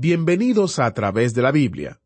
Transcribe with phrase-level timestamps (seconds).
[0.00, 2.00] Bienvenidos a través de la Biblia.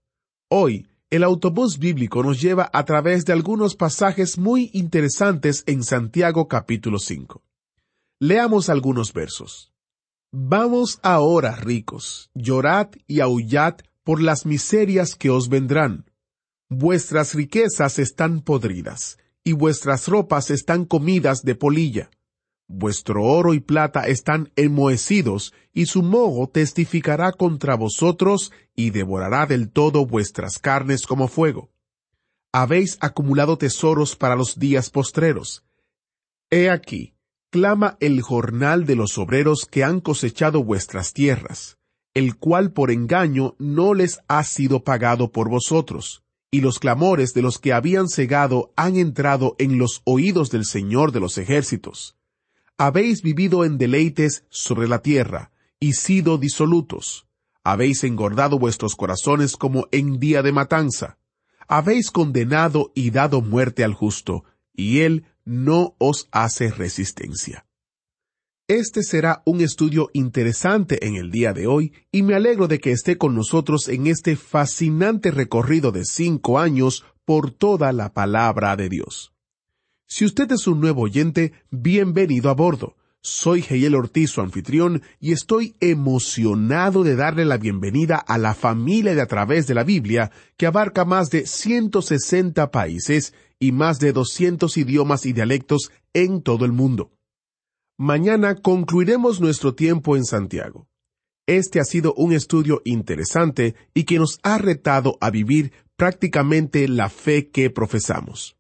[0.49, 6.49] Hoy, el autobús bíblico nos lleva a través de algunos pasajes muy interesantes en Santiago
[6.49, 7.43] capítulo 5.
[8.19, 9.75] Leamos algunos versos.
[10.33, 13.75] Vamos ahora, ricos, llorad y aullad
[14.05, 16.07] por las miserias que os vendrán.
[16.71, 22.09] Vuestras riquezas están podridas, y vuestras ropas están comidas de polilla.
[22.69, 29.71] Vuestro oro y plata están enmohecidos, y su moho testificará contra vosotros, y devorará del
[29.71, 31.71] todo vuestras carnes como fuego.
[32.53, 35.65] Habéis acumulado tesoros para los días postreros.
[36.51, 37.15] He aquí,
[37.51, 41.79] clama el jornal de los obreros que han cosechado vuestras tierras,
[42.15, 47.43] el cual por engaño no les ha sido pagado por vosotros, y los clamores de
[47.43, 52.17] los que habían cegado han entrado en los oídos del Señor de los ejércitos
[52.85, 57.29] habéis vivido en deleites sobre la tierra, y sido disolutos.
[57.63, 61.17] Habéis engordado vuestros corazones como en día de matanza.
[61.69, 64.43] Habéis condenado y dado muerte al justo,
[64.75, 67.67] y él no os hace resistencia.
[68.67, 72.91] Este será un estudio interesante en el día de hoy, y me alegro de que
[72.91, 78.89] esté con nosotros en este fascinante recorrido de cinco años por toda la palabra de
[78.89, 79.32] Dios.
[80.07, 82.97] Si usted es un nuevo oyente, bienvenido a bordo.
[83.23, 89.15] Soy Geyel Ortiz, su anfitrión, y estoy emocionado de darle la bienvenida a la familia
[89.15, 94.13] de A través de la Biblia, que abarca más de 160 países y más de
[94.13, 97.13] 200 idiomas y dialectos en todo el mundo.
[97.97, 100.89] Mañana concluiremos nuestro tiempo en Santiago.
[101.47, 107.09] Este ha sido un estudio interesante y que nos ha retado a vivir prácticamente la
[107.09, 108.57] fe que profesamos.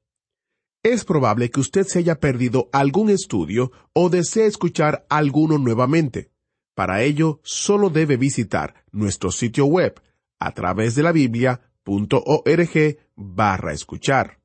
[0.84, 6.32] Es probable que usted se haya perdido algún estudio o desee escuchar alguno nuevamente.
[6.74, 10.02] Para ello, solo debe visitar nuestro sitio web
[10.40, 14.40] a través de la Biblia.org barra escuchar.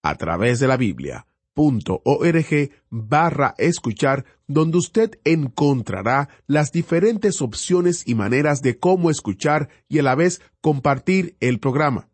[0.00, 1.26] A través de la Biblia.org
[2.88, 10.04] barra escuchar, donde usted encontrará las diferentes opciones y maneras de cómo escuchar y a
[10.04, 12.09] la vez compartir el programa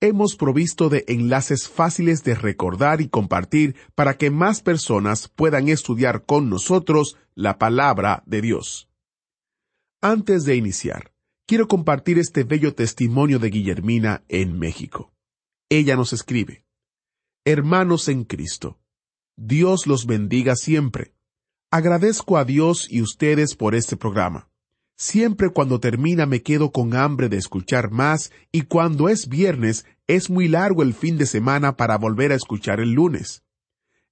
[0.00, 6.24] hemos provisto de enlaces fáciles de recordar y compartir para que más personas puedan estudiar
[6.24, 8.88] con nosotros la palabra de Dios.
[10.00, 11.12] Antes de iniciar,
[11.46, 15.12] quiero compartir este bello testimonio de Guillermina en México.
[15.68, 16.64] Ella nos escribe,
[17.44, 18.78] Hermanos en Cristo,
[19.36, 21.14] Dios los bendiga siempre.
[21.70, 24.47] Agradezco a Dios y ustedes por este programa.
[25.00, 30.28] Siempre cuando termina me quedo con hambre de escuchar más y cuando es viernes es
[30.28, 33.44] muy largo el fin de semana para volver a escuchar el lunes.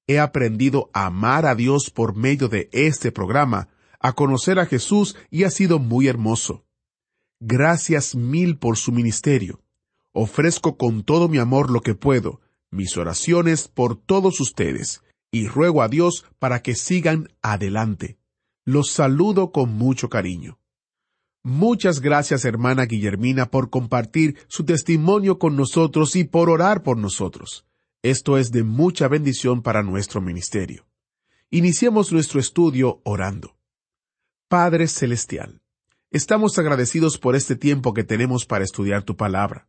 [0.07, 5.17] He aprendido a amar a Dios por medio de este programa, a conocer a Jesús
[5.29, 6.65] y ha sido muy hermoso.
[7.41, 9.65] Gracias mil por su ministerio.
[10.13, 15.03] Ofrezco con todo mi amor lo que puedo, mis oraciones por todos ustedes,
[15.33, 18.19] y ruego a Dios para que sigan adelante.
[18.65, 20.61] Los saludo con mucho cariño.
[21.49, 27.65] Muchas gracias, hermana Guillermina, por compartir su testimonio con nosotros y por orar por nosotros.
[28.03, 30.89] Esto es de mucha bendición para nuestro ministerio.
[31.49, 33.57] Iniciemos nuestro estudio orando.
[34.49, 35.61] Padre Celestial,
[36.11, 39.69] estamos agradecidos por este tiempo que tenemos para estudiar tu palabra.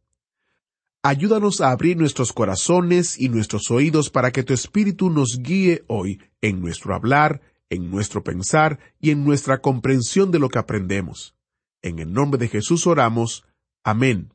[1.04, 6.24] Ayúdanos a abrir nuestros corazones y nuestros oídos para que tu Espíritu nos guíe hoy
[6.42, 7.40] en nuestro hablar,
[7.70, 11.37] en nuestro pensar y en nuestra comprensión de lo que aprendemos.
[11.82, 13.46] En el nombre de Jesús oramos.
[13.84, 14.34] Amén.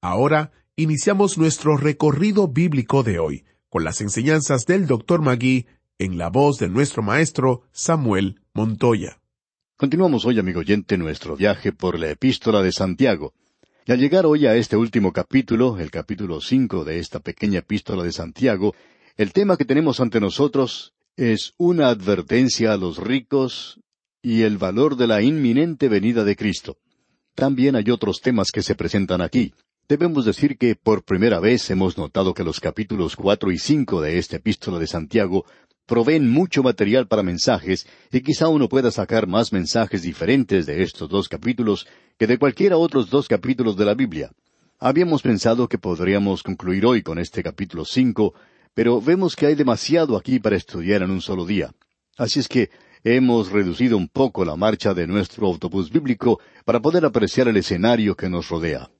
[0.00, 5.22] Ahora iniciamos nuestro recorrido bíblico de hoy con las enseñanzas del Dr.
[5.22, 5.66] Magui
[5.98, 9.20] en la voz de nuestro maestro Samuel Montoya.
[9.76, 13.34] Continuamos hoy, amigo oyente, nuestro viaje por la epístola de Santiago.
[13.86, 18.02] Y al llegar hoy a este último capítulo, el capítulo cinco de esta pequeña epístola
[18.02, 18.74] de Santiago,
[19.16, 23.80] el tema que tenemos ante nosotros es una advertencia a los ricos
[24.24, 26.78] y el valor de la inminente venida de Cristo.
[27.34, 29.52] También hay otros temas que se presentan aquí.
[29.86, 34.16] Debemos decir que por primera vez hemos notado que los capítulos cuatro y cinco de
[34.16, 35.44] esta epístola de Santiago
[35.84, 41.10] proveen mucho material para mensajes y quizá uno pueda sacar más mensajes diferentes de estos
[41.10, 41.86] dos capítulos
[42.18, 44.30] que de cualquiera otros dos capítulos de la Biblia.
[44.78, 48.32] Habíamos pensado que podríamos concluir hoy con este capítulo cinco,
[48.72, 51.74] pero vemos que hay demasiado aquí para estudiar en un solo día.
[52.16, 52.70] Así es que
[53.04, 58.16] hemos reducido un poco la marcha de nuestro autobús bíblico para poder apreciar el escenario
[58.16, 58.90] que nos rodea.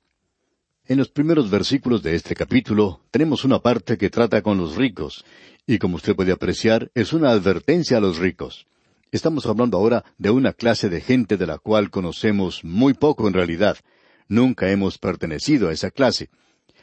[0.85, 5.25] En los primeros versículos de este capítulo tenemos una parte que trata con los ricos,
[5.65, 8.67] y como usted puede apreciar, es una advertencia a los ricos.
[9.11, 13.33] Estamos hablando ahora de una clase de gente de la cual conocemos muy poco en
[13.33, 13.77] realidad.
[14.27, 16.29] Nunca hemos pertenecido a esa clase.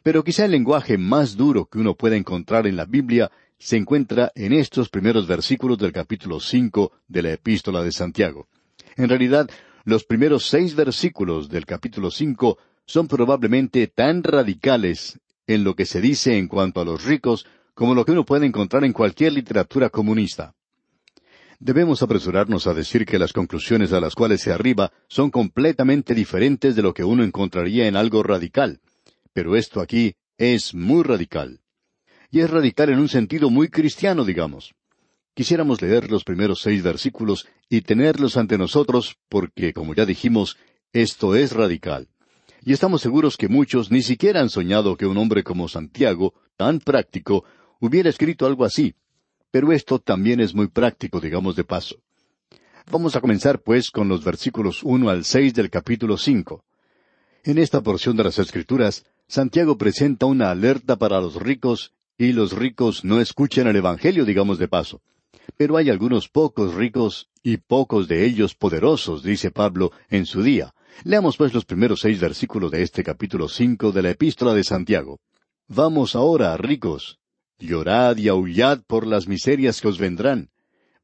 [0.03, 3.31] Pero quizá el lenguaje más duro que uno pueda encontrar en la Biblia
[3.63, 8.49] se encuentra en estos primeros versículos del capítulo cinco de la Epístola de Santiago.
[8.97, 9.49] En realidad,
[9.85, 16.01] los primeros seis versículos del capítulo cinco son probablemente tan radicales en lo que se
[16.01, 19.91] dice en cuanto a los ricos como lo que uno puede encontrar en cualquier literatura
[19.91, 20.55] comunista.
[21.61, 26.75] Debemos apresurarnos a decir que las conclusiones a las cuales se arriba son completamente diferentes
[26.75, 28.81] de lo que uno encontraría en algo radical.
[29.33, 31.62] Pero esto aquí es muy radical.
[32.33, 34.75] Y es radical en un sentido muy cristiano, digamos.
[35.35, 40.57] Quisiéramos leer los primeros seis versículos y tenerlos ante nosotros porque, como ya dijimos,
[40.95, 42.09] esto es radical.
[42.63, 46.81] Y estamos seguros que muchos ni siquiera han soñado que un hombre como Santiago, tan
[46.81, 47.45] práctico,
[47.81, 48.95] hubiera escrito algo así.
[49.51, 51.97] Pero esto también es muy práctico, digamos de paso.
[52.91, 56.65] Vamos a comenzar, pues, con los versículos uno al seis del capítulo cinco.
[57.45, 62.53] En esta porción de las Escrituras, Santiago presenta una alerta para los ricos, y los
[62.53, 65.03] ricos no escuchan el Evangelio, digamos de paso.
[65.57, 70.73] Pero hay algunos pocos ricos y pocos de ellos poderosos, dice Pablo, en su día.
[71.03, 75.19] Leamos pues los primeros seis versículos de este capítulo cinco de la Epístola de Santiago.
[75.67, 77.19] Vamos ahora, ricos,
[77.59, 80.51] llorad y aullad por las miserias que os vendrán.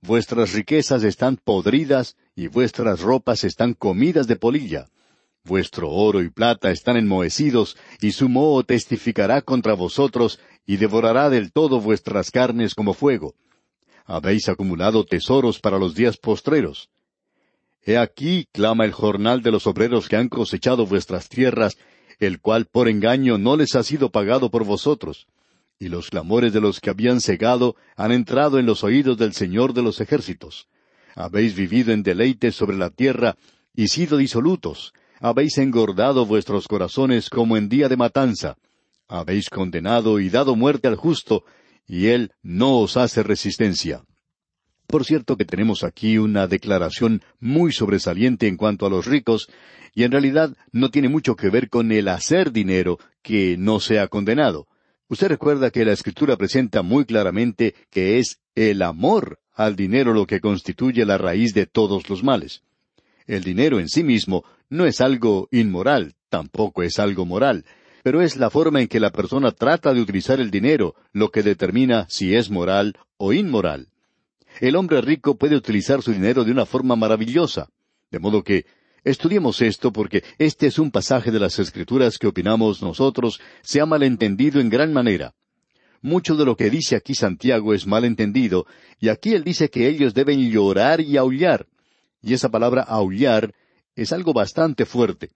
[0.01, 4.87] Vuestras riquezas están podridas y vuestras ropas están comidas de polilla.
[5.49, 10.39] Vuestro oro y plata están enmohecidos, y su moho testificará contra vosotros,
[10.69, 13.35] y devorará del todo vuestras carnes como fuego.
[14.05, 16.91] Habéis acumulado tesoros para los días postreros.
[17.83, 21.79] He aquí clama el jornal de los obreros que han cosechado vuestras tierras,
[22.19, 25.27] el cual por engaño no les ha sido pagado por vosotros.
[25.79, 29.73] Y los clamores de los que habían cegado han entrado en los oídos del Señor
[29.73, 30.69] de los ejércitos.
[31.15, 33.37] Habéis vivido en deleites sobre la tierra
[33.75, 34.93] y sido disolutos.
[35.19, 38.59] Habéis engordado vuestros corazones como en día de matanza.
[39.09, 41.45] Habéis condenado y dado muerte al justo,
[41.87, 44.05] y él no os hace resistencia.
[44.87, 49.49] Por cierto que tenemos aquí una declaración muy sobresaliente en cuanto a los ricos,
[49.95, 54.09] y en realidad no tiene mucho que ver con el hacer dinero que no sea
[54.09, 54.67] condenado.
[55.09, 60.27] Usted recuerda que la Escritura presenta muy claramente que es el amor al dinero lo
[60.27, 62.63] que constituye la raíz de todos los males.
[63.27, 67.65] El dinero en sí mismo no es algo inmoral, tampoco es algo moral,
[68.09, 71.43] pero es la forma en que la persona trata de utilizar el dinero lo que
[71.43, 73.89] determina si es moral o inmoral.
[74.61, 77.69] El hombre rico puede utilizar su dinero de una forma maravillosa.
[78.11, 78.65] De modo que
[79.05, 83.85] estudiemos esto porque este es un pasaje de las Escrituras que opinamos nosotros se ha
[83.85, 85.35] malentendido en gran manera.
[86.01, 88.65] Mucho de lo que dice aquí Santiago es malentendido,
[88.99, 91.67] y aquí él dice que ellos deben llorar y aullar.
[92.23, 93.53] Y esa palabra aullar
[93.95, 95.29] es algo bastante fuerte.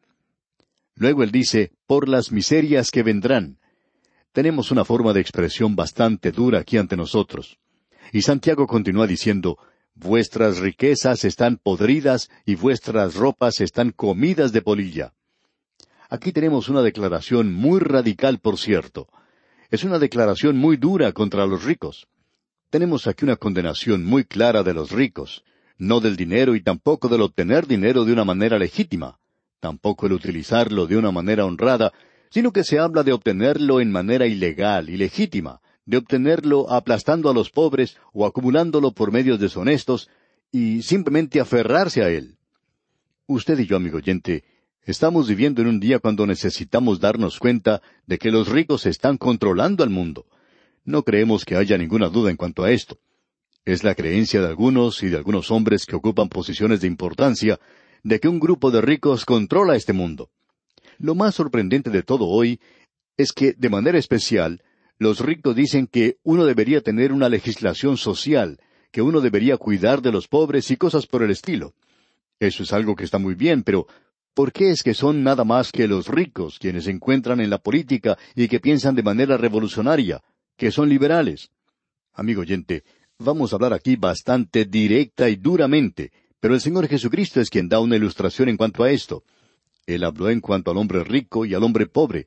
[0.95, 3.59] Luego él dice, por las miserias que vendrán.
[4.33, 7.59] Tenemos una forma de expresión bastante dura aquí ante nosotros.
[8.13, 9.59] Y Santiago continúa diciendo,
[9.95, 15.13] Vuestras riquezas están podridas y vuestras ropas están comidas de polilla.
[16.09, 19.09] Aquí tenemos una declaración muy radical, por cierto.
[19.71, 22.07] Es una declaración muy dura contra los ricos.
[22.71, 25.45] Tenemos aquí una condenación muy clara de los ricos,
[25.77, 29.19] no del dinero y tampoco del obtener dinero de una manera legítima,
[29.63, 31.93] tampoco el utilizarlo de una manera honrada,
[32.31, 37.51] sino que se habla de obtenerlo en manera ilegal, ilegítima, de obtenerlo aplastando a los
[37.51, 40.11] pobres o acumulándolo por medios deshonestos
[40.51, 42.39] y simplemente aferrarse a él.
[43.27, 44.43] Usted y yo, amigo oyente,
[44.83, 49.85] estamos viviendo en un día cuando necesitamos darnos cuenta de que los ricos están controlando
[49.85, 50.27] al mundo.
[50.85, 52.99] No creemos que haya ninguna duda en cuanto a esto.
[53.65, 57.61] Es la creencia de algunos y de algunos hombres que ocupan posiciones de importancia
[58.03, 60.31] de que un grupo de ricos controla este mundo.
[60.99, 62.61] Lo más sorprendente de todo hoy
[63.17, 64.63] es que, de manera especial,
[64.99, 70.13] los ricos dicen que uno debería tener una legislación social, que uno debería cuidar de
[70.13, 71.75] los pobres y cosas por el estilo.
[72.39, 73.87] Eso es algo que está muy bien, pero
[74.35, 77.59] ¿por qué es que son nada más que los ricos quienes se encuentran en la
[77.59, 80.23] política y que piensan de manera revolucionaria,
[80.57, 81.51] que son liberales?
[82.15, 82.85] Amigo oyente,
[83.25, 86.11] Vamos a hablar aquí bastante directa y duramente,
[86.43, 89.23] pero el Señor Jesucristo es quien da una ilustración en cuanto a esto.
[89.87, 92.27] Él habló en cuanto al hombre rico y al hombre pobre,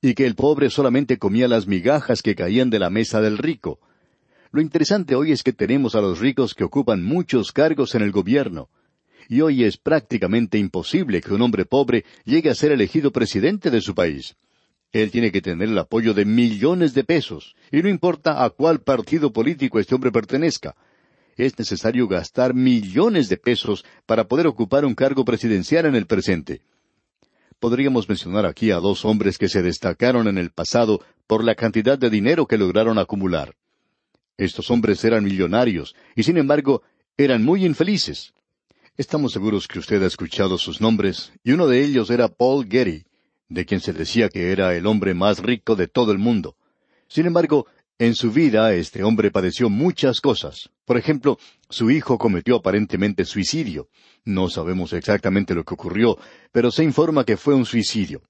[0.00, 3.80] y que el pobre solamente comía las migajas que caían de la mesa del rico.
[4.52, 8.12] Lo interesante hoy es que tenemos a los ricos que ocupan muchos cargos en el
[8.12, 8.68] gobierno,
[9.28, 13.80] y hoy es prácticamente imposible que un hombre pobre llegue a ser elegido presidente de
[13.80, 14.36] su país.
[14.92, 18.82] Él tiene que tener el apoyo de millones de pesos, y no importa a cuál
[18.82, 20.76] partido político este hombre pertenezca.
[21.36, 26.62] Es necesario gastar millones de pesos para poder ocupar un cargo presidencial en el presente.
[27.60, 31.98] Podríamos mencionar aquí a dos hombres que se destacaron en el pasado por la cantidad
[31.98, 33.54] de dinero que lograron acumular.
[34.38, 36.82] Estos hombres eran millonarios y sin embargo
[37.18, 38.32] eran muy infelices.
[38.96, 43.04] Estamos seguros que usted ha escuchado sus nombres, y uno de ellos era Paul Getty,
[43.48, 46.56] de quien se decía que era el hombre más rico de todo el mundo.
[47.08, 47.66] Sin embargo,
[47.98, 50.70] en su vida este hombre padeció muchas cosas.
[50.86, 51.36] Por ejemplo,
[51.68, 53.88] su hijo cometió aparentemente suicidio.
[54.24, 56.16] No sabemos exactamente lo que ocurrió,
[56.52, 58.22] pero se informa que fue un suicidio.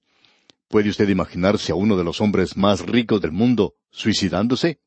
[0.67, 4.79] ¿Puede usted imaginarse a uno de los hombres más ricos del mundo suicidándose?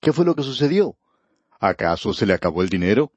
[0.00, 0.96] ¿Qué fue lo que sucedió?
[1.58, 3.12] ¿Acaso se le acabó el dinero?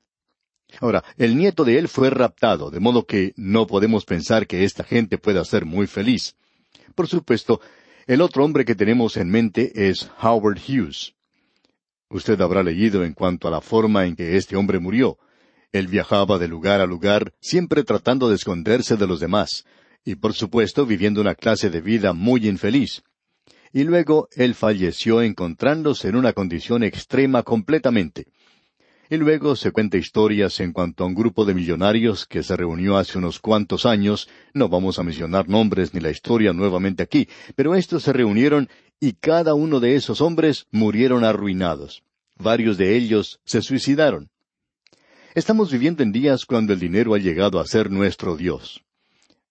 [0.80, 4.84] Ahora, el nieto de él fue raptado, de modo que no podemos pensar que esta
[4.84, 6.36] gente pueda ser muy feliz.
[6.96, 7.62] Por supuesto,
[8.08, 11.14] el otro hombre que tenemos en mente es Howard Hughes.
[12.12, 15.18] Usted habrá leído en cuanto a la forma en que este hombre murió.
[15.72, 19.66] Él viajaba de lugar a lugar, siempre tratando de esconderse de los demás,
[20.06, 23.02] y por supuesto viviendo una clase de vida muy infeliz
[23.74, 28.28] y luego él falleció encontrándose en una condición extrema completamente.
[29.12, 32.96] Y luego se cuenta historias en cuanto a un grupo de millonarios que se reunió
[32.96, 37.28] hace unos cuantos años, no vamos a mencionar nombres ni la historia nuevamente aquí,
[37.58, 38.70] pero estos se reunieron
[39.02, 42.04] y cada uno de esos hombres murieron arruinados.
[42.38, 44.30] Varios de ellos se suicidaron.
[45.36, 48.82] Estamos viviendo en días cuando el dinero ha llegado a ser nuestro Dios.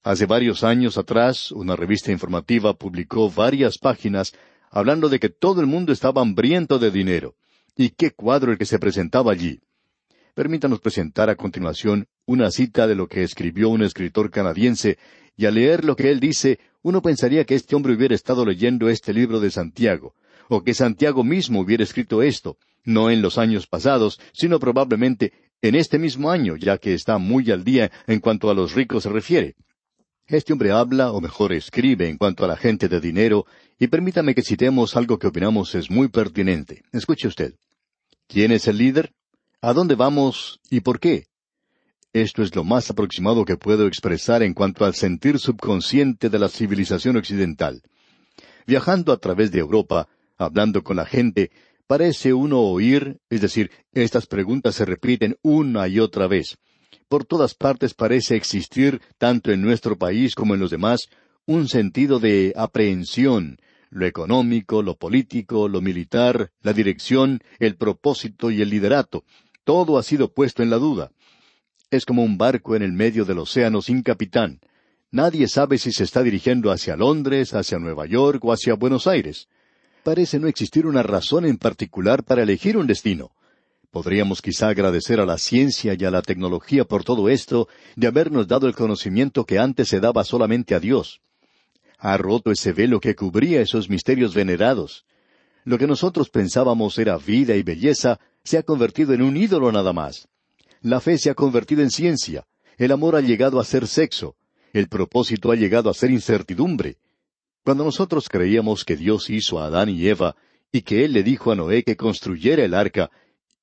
[0.02, 4.32] Hace varios años atrás, una revista informativa publicó varias páginas
[4.70, 7.34] hablando de que todo el mundo estaba hambriento de dinero.
[7.82, 9.58] ¿Y qué cuadro el que se presentaba allí?
[10.34, 14.98] Permítanos presentar a continuación una cita de lo que escribió un escritor canadiense,
[15.34, 18.90] y al leer lo que él dice, uno pensaría que este hombre hubiera estado leyendo
[18.90, 20.14] este libro de Santiago,
[20.50, 25.32] o que Santiago mismo hubiera escrito esto, no en los años pasados, sino probablemente
[25.62, 29.04] en este mismo año, ya que está muy al día en cuanto a los ricos
[29.04, 29.56] se refiere.
[30.26, 33.46] Este hombre habla, o mejor escribe, en cuanto a la gente de dinero,
[33.78, 36.82] y permítame que citemos algo que opinamos es muy pertinente.
[36.92, 37.54] Escuche usted.
[38.32, 39.12] ¿Quién es el líder?
[39.60, 41.26] ¿A dónde vamos y por qué?
[42.12, 46.48] Esto es lo más aproximado que puedo expresar en cuanto al sentir subconsciente de la
[46.48, 47.82] civilización occidental.
[48.66, 50.08] Viajando a través de Europa,
[50.38, 51.50] hablando con la gente,
[51.88, 56.56] parece uno oír, es decir, estas preguntas se repiten una y otra vez
[57.10, 61.08] por todas partes parece existir, tanto en nuestro país como en los demás,
[61.44, 63.58] un sentido de aprehensión,
[63.90, 69.24] lo económico, lo político, lo militar, la dirección, el propósito y el liderato.
[69.64, 71.10] Todo ha sido puesto en la duda.
[71.90, 74.60] Es como un barco en el medio del océano sin capitán.
[75.10, 79.48] Nadie sabe si se está dirigiendo hacia Londres, hacia Nueva York o hacia Buenos Aires.
[80.04, 83.32] Parece no existir una razón en particular para elegir un destino.
[83.90, 88.46] Podríamos quizá agradecer a la ciencia y a la tecnología por todo esto, de habernos
[88.46, 91.20] dado el conocimiento que antes se daba solamente a Dios.
[92.00, 95.04] Ha roto ese velo que cubría esos misterios venerados.
[95.64, 99.92] Lo que nosotros pensábamos era vida y belleza se ha convertido en un ídolo nada
[99.92, 100.26] más.
[100.80, 102.46] La fe se ha convertido en ciencia.
[102.78, 104.34] El amor ha llegado a ser sexo.
[104.72, 106.96] El propósito ha llegado a ser incertidumbre.
[107.62, 110.36] Cuando nosotros creíamos que Dios hizo a Adán y Eva,
[110.72, 113.10] y que Él le dijo a Noé que construyera el arca,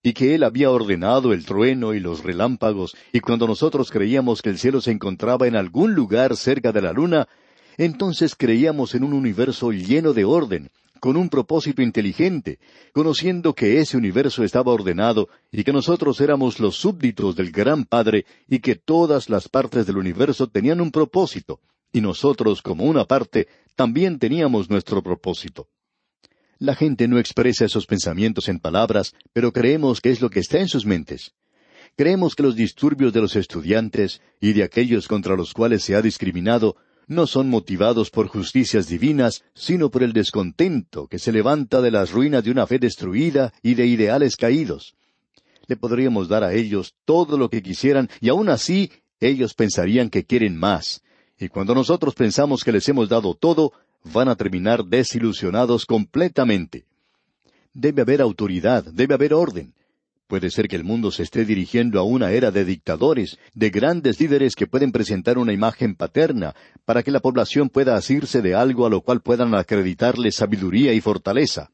[0.03, 4.50] y que Él había ordenado el trueno y los relámpagos, y cuando nosotros creíamos que
[4.50, 7.27] el cielo se encontraba en algún lugar cerca de la luna,
[7.77, 12.60] entonces creíamos en un universo lleno de orden, con un propósito inteligente,
[12.91, 18.25] conociendo que ese universo estaba ordenado y que nosotros éramos los súbditos del Gran Padre
[18.48, 21.60] y que todas las partes del universo tenían un propósito,
[21.91, 25.67] y nosotros como una parte también teníamos nuestro propósito.
[26.60, 30.60] La gente no expresa esos pensamientos en palabras, pero creemos que es lo que está
[30.60, 31.34] en sus mentes.
[31.96, 36.01] Creemos que los disturbios de los estudiantes y de aquellos contra los cuales se ha
[36.01, 36.75] discriminado
[37.08, 42.12] no son motivados por justicias divinas, sino por el descontento que se levanta de las
[42.12, 44.96] ruinas de una fe destruida y de ideales caídos.
[45.68, 50.26] Le podríamos dar a ellos todo lo que quisieran y aún así ellos pensarían que
[50.26, 51.02] quieren más.
[51.40, 53.74] Y cuando nosotros pensamos que les hemos dado todo,
[54.04, 56.86] van a terminar desilusionados completamente.
[57.74, 59.74] Debe haber autoridad, debe haber orden.
[60.27, 64.19] Puede ser que el mundo se esté dirigiendo a una era de dictadores, de grandes
[64.19, 66.53] líderes que pueden presentar una imagen paterna,
[66.84, 71.00] para que la población pueda asirse de algo a lo cual puedan acreditarle sabiduría y
[71.00, 71.72] fortaleza.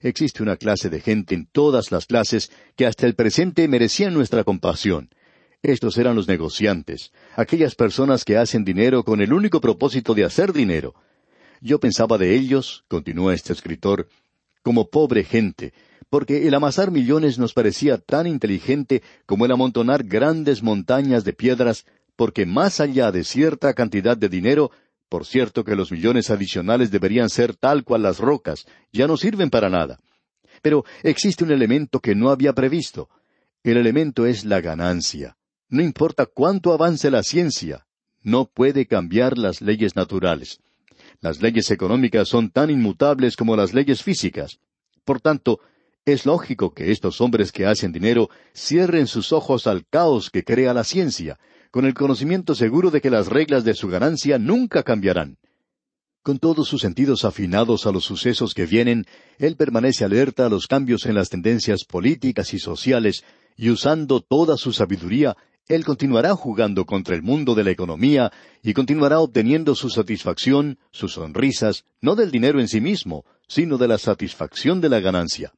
[0.00, 4.44] Existe una clase de gente en todas las clases que hasta el presente merecían nuestra
[4.44, 5.10] compasión.
[5.60, 10.52] Estos eran los negociantes, aquellas personas que hacen dinero con el único propósito de hacer
[10.52, 10.94] dinero.
[11.60, 14.08] Yo pensaba de ellos, continúa este escritor,
[14.62, 15.72] como pobre gente,
[16.10, 21.84] porque el amasar millones nos parecía tan inteligente como el amontonar grandes montañas de piedras,
[22.14, 24.70] porque más allá de cierta cantidad de dinero,
[25.08, 29.50] por cierto que los millones adicionales deberían ser tal cual las rocas, ya no sirven
[29.50, 30.00] para nada.
[30.62, 33.08] Pero existe un elemento que no había previsto.
[33.62, 35.36] El elemento es la ganancia.
[35.68, 37.86] No importa cuánto avance la ciencia,
[38.22, 40.60] no puede cambiar las leyes naturales.
[41.20, 44.58] Las leyes económicas son tan inmutables como las leyes físicas.
[45.04, 45.60] Por tanto,
[46.06, 50.72] es lógico que estos hombres que hacen dinero cierren sus ojos al caos que crea
[50.72, 51.36] la ciencia,
[51.72, 55.36] con el conocimiento seguro de que las reglas de su ganancia nunca cambiarán.
[56.22, 59.04] Con todos sus sentidos afinados a los sucesos que vienen,
[59.38, 63.24] él permanece alerta a los cambios en las tendencias políticas y sociales,
[63.56, 65.36] y usando toda su sabiduría,
[65.66, 68.32] él continuará jugando contra el mundo de la economía
[68.62, 73.88] y continuará obteniendo su satisfacción, sus sonrisas, no del dinero en sí mismo, sino de
[73.88, 75.52] la satisfacción de la ganancia.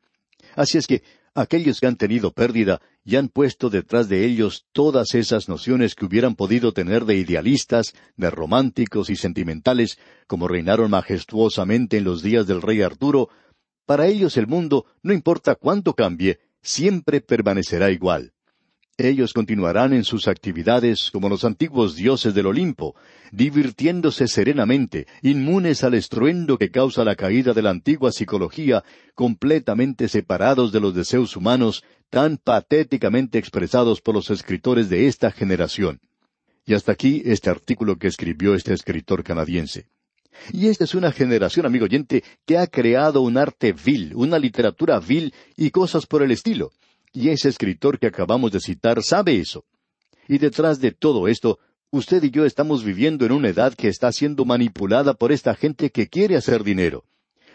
[0.59, 1.05] Así es que
[1.37, 6.05] aquellos que han tenido pérdida y han puesto detrás de ellos todas esas nociones que
[6.05, 12.49] hubieran podido tener de idealistas, de románticos y sentimentales, como reinaron majestuosamente en los días
[12.49, 13.29] del rey Arturo,
[13.87, 18.33] para ellos el mundo, no importa cuánto cambie, siempre permanecerá igual.
[19.01, 22.97] Ellos continuarán en sus actividades como los antiguos dioses del Olimpo,
[23.31, 28.83] divirtiéndose serenamente, inmunes al estruendo que causa la caída de la antigua psicología,
[29.15, 36.01] completamente separados de los deseos humanos, tan patéticamente expresados por los escritores de esta generación.
[36.67, 39.87] Y hasta aquí este artículo que escribió este escritor canadiense.
[40.53, 44.99] Y esta es una generación, amigo oyente, que ha creado un arte vil, una literatura
[44.99, 46.73] vil y cosas por el estilo.
[47.13, 49.65] Y ese escritor que acabamos de citar sabe eso.
[50.29, 51.59] Y detrás de todo esto,
[51.91, 55.91] usted y yo estamos viviendo en una edad que está siendo manipulada por esta gente
[55.91, 57.05] que quiere hacer dinero.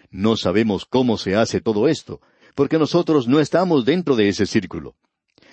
[0.09, 2.21] No sabemos cómo se hace todo esto,
[2.55, 4.95] porque nosotros no estamos dentro de ese círculo.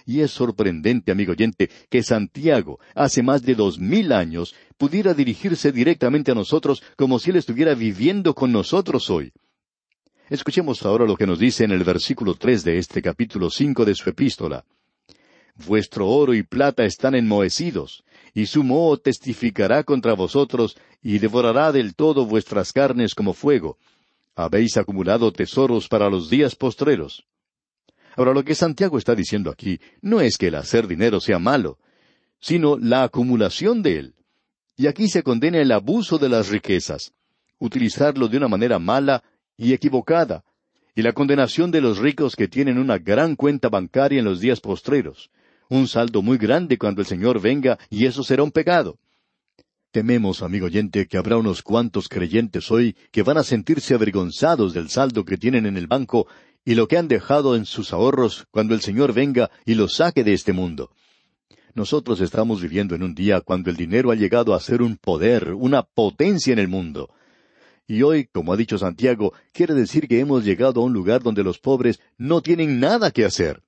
[0.07, 5.73] Y es sorprendente, amigo oyente, que Santiago, hace más de dos mil años, pudiera dirigirse
[5.73, 9.33] directamente a nosotros como si él estuviera viviendo con nosotros hoy.
[10.31, 13.97] Escuchemos ahora lo que nos dice en el versículo tres de este capítulo cinco de
[13.97, 14.65] su epístola.
[15.67, 21.97] Vuestro oro y plata están enmohecidos, y su moho testificará contra vosotros, y devorará del
[21.97, 23.77] todo vuestras carnes como fuego.
[24.37, 27.25] Habéis acumulado tesoros para los días postreros.
[28.15, 31.77] Ahora lo que Santiago está diciendo aquí no es que el hacer dinero sea malo,
[32.39, 34.15] sino la acumulación de él.
[34.77, 37.15] Y aquí se condena el abuso de las riquezas,
[37.59, 39.25] utilizarlo de una manera mala
[39.61, 40.43] y equivocada,
[40.95, 44.61] y la condenación de los ricos que tienen una gran cuenta bancaria en los días
[44.61, 45.31] postreros,
[45.69, 48.99] un saldo muy grande cuando el Señor venga, y eso será un pecado.
[49.93, 54.89] Tememos, amigo oyente, que habrá unos cuantos creyentes hoy que van a sentirse avergonzados del
[54.89, 56.27] saldo que tienen en el banco
[56.65, 60.25] y lo que han dejado en sus ahorros cuando el Señor venga y los saque
[60.25, 60.91] de este mundo.
[61.75, 65.53] Nosotros estamos viviendo en un día cuando el dinero ha llegado a ser un poder,
[65.55, 67.11] una potencia en el mundo.
[67.87, 71.43] Y hoy, como ha dicho Santiago, quiere decir que hemos llegado a un lugar donde
[71.43, 73.63] los pobres no tienen nada que hacer.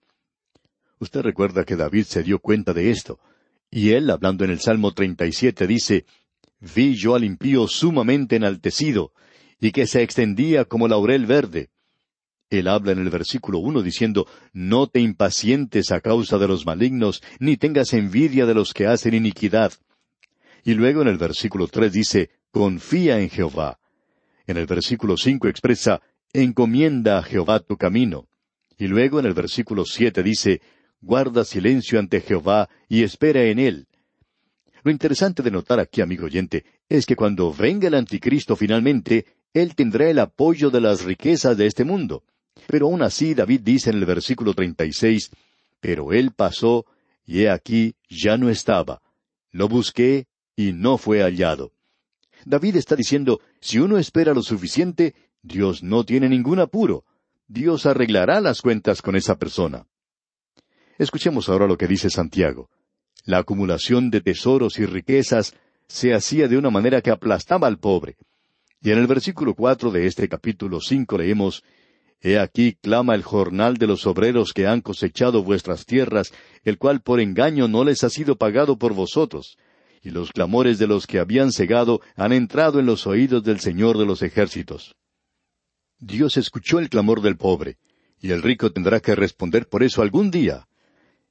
[0.98, 3.18] Usted recuerda que David se dio cuenta de esto.
[3.70, 6.04] Y él, hablando en el Salmo 37, dice,
[6.60, 9.12] Vi yo al impío sumamente enaltecido,
[9.60, 11.70] y que se extendía como laurel verde.
[12.50, 17.22] Él habla en el versículo uno diciendo, No te impacientes a causa de los malignos,
[17.40, 19.72] ni tengas envidia de los que hacen iniquidad.
[20.62, 23.80] Y luego en el versículo tres dice, Confía en Jehová.
[24.52, 28.28] En el versículo cinco expresa, encomienda a Jehová tu camino.
[28.76, 30.60] Y luego en el versículo siete dice,
[31.00, 33.86] guarda silencio ante Jehová y espera en él.
[34.82, 39.74] Lo interesante de notar aquí, amigo oyente, es que cuando venga el anticristo finalmente, él
[39.74, 42.22] tendrá el apoyo de las riquezas de este mundo.
[42.66, 45.30] Pero aún así David dice en el versículo treinta y seis,
[45.80, 46.84] Pero él pasó,
[47.24, 49.00] y he aquí ya no estaba.
[49.50, 51.72] Lo busqué, y no fue hallado.
[52.44, 57.04] David está diciendo, si uno espera lo suficiente, Dios no tiene ningún apuro.
[57.48, 59.86] Dios arreglará las cuentas con esa persona.
[60.98, 62.70] Escuchemos ahora lo que dice Santiago.
[63.24, 65.54] La acumulación de tesoros y riquezas
[65.86, 68.16] se hacía de una manera que aplastaba al pobre.
[68.80, 71.62] Y en el versículo cuatro de este capítulo cinco leemos
[72.20, 77.00] He aquí clama el jornal de los obreros que han cosechado vuestras tierras, el cual
[77.00, 79.58] por engaño no les ha sido pagado por vosotros.
[80.02, 83.98] Y los clamores de los que habían cegado han entrado en los oídos del Señor
[83.98, 84.96] de los ejércitos.
[85.98, 87.78] Dios escuchó el clamor del pobre,
[88.20, 90.66] y el rico tendrá que responder por eso algún día.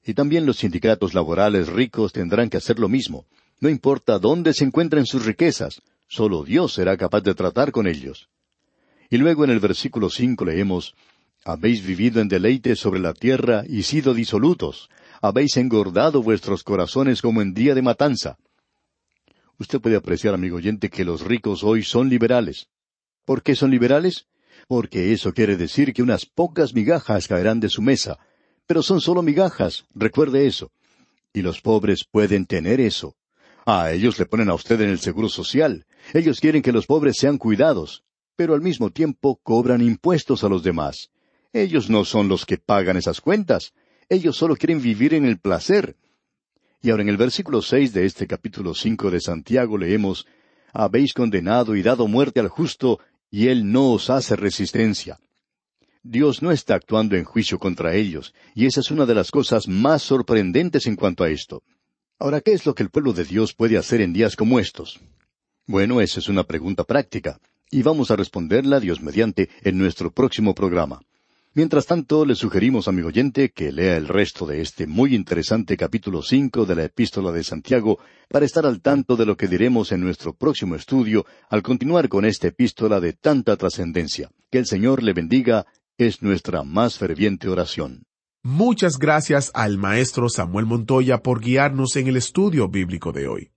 [0.06, 3.26] Y también los sindicatos laborales ricos tendrán que hacer lo mismo.
[3.60, 8.30] No importa dónde se encuentren sus riquezas, solo Dios será capaz de tratar con ellos.
[9.10, 10.96] Y luego en el versículo cinco leemos
[11.44, 14.90] Habéis vivido en deleite sobre la tierra y sido disolutos.
[15.22, 18.38] Habéis engordado vuestros corazones como en día de matanza.
[19.62, 22.68] Usted puede apreciar, amigo oyente, que los ricos hoy son liberales.
[23.26, 24.26] ¿Por qué son liberales?
[24.68, 28.18] Porque eso quiere decir que unas pocas migajas caerán de su mesa.
[28.66, 30.72] Pero son solo migajas, recuerde eso.
[31.32, 33.16] Y los pobres pueden tener eso.
[33.68, 35.86] Ah, ellos le ponen a usted en el seguro social.
[36.12, 38.04] Ellos quieren que los pobres sean cuidados
[38.42, 41.12] pero al mismo tiempo cobran impuestos a los demás.
[41.54, 43.72] Ellos no son los que pagan esas cuentas.
[44.10, 45.96] Ellos solo quieren vivir en el placer.
[46.82, 50.26] Y ahora en el versículo seis de este capítulo cinco de Santiago leemos
[50.74, 55.20] Habéis condenado y dado muerte al justo, y él no os hace resistencia.
[56.02, 59.68] Dios no está actuando en juicio contra ellos, y esa es una de las cosas
[59.68, 61.62] más sorprendentes en cuanto a esto.
[62.18, 65.00] Ahora, ¿qué es lo que el pueblo de Dios puede hacer en días como estos?
[65.68, 67.40] Bueno, esa es una pregunta práctica
[67.70, 71.02] y vamos a responderla, Dios mediante, en nuestro próximo programa.
[71.54, 76.22] Mientras tanto, le sugerimos, amigo oyente, que lea el resto de este muy interesante capítulo
[76.22, 80.00] cinco de la Epístola de Santiago para estar al tanto de lo que diremos en
[80.00, 84.32] nuestro próximo estudio al continuar con esta epístola de tanta trascendencia.
[84.50, 85.66] Que el Señor le bendiga
[85.98, 88.06] es nuestra más ferviente oración.
[88.44, 93.52] Muchas gracias al maestro Samuel Montoya por guiarnos en el estudio bíblico de hoy.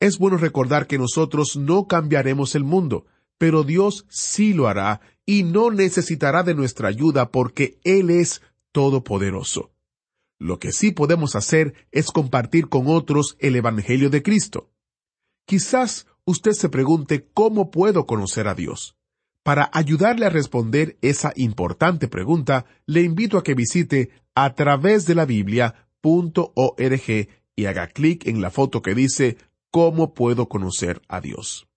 [0.00, 3.04] Es bueno recordar que nosotros no cambiaremos el mundo,
[3.36, 8.40] pero Dios sí lo hará y no necesitará de nuestra ayuda porque Él es
[8.72, 9.70] todopoderoso.
[10.38, 14.70] Lo que sí podemos hacer es compartir con otros el Evangelio de Cristo.
[15.44, 18.96] Quizás usted se pregunte cómo puedo conocer a Dios.
[19.42, 25.14] Para ayudarle a responder esa importante pregunta, le invito a que visite a través de
[25.14, 25.82] la Biblia.org
[27.54, 29.36] y haga clic en la foto que dice
[29.70, 31.68] ¿Cómo puedo conocer a Dios?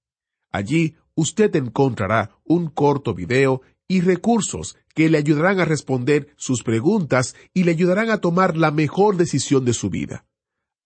[0.54, 7.36] Allí usted encontrará un corto video y recursos que le ayudarán a responder sus preguntas
[7.54, 10.26] y le ayudarán a tomar la mejor decisión de su vida.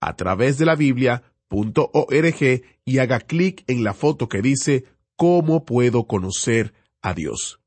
[0.01, 4.85] A través de la Biblia.org y haga clic en la foto que dice
[5.15, 7.61] ¿Cómo puedo conocer a Dios?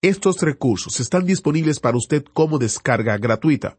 [0.00, 3.78] Estos recursos están disponibles para usted como descarga gratuita.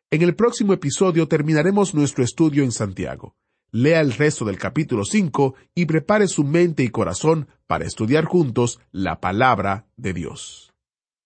[0.10, 3.36] En el próximo episodio terminaremos nuestro estudio en Santiago
[3.72, 8.80] lea el resto del capítulo 5 y prepare su mente y corazón para estudiar juntos
[8.92, 10.68] la palabra de Dios.